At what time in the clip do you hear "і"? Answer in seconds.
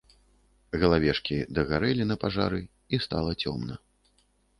2.95-3.01